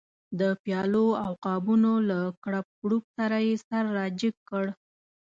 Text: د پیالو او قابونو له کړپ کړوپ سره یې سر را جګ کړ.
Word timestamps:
د 0.39 0.41
پیالو 0.63 1.07
او 1.23 1.31
قابونو 1.45 1.93
له 2.09 2.19
کړپ 2.43 2.67
کړوپ 2.81 3.03
سره 3.17 3.37
یې 3.47 3.55
سر 3.67 3.83
را 3.97 4.05
جګ 4.19 4.35
کړ. 4.49 4.65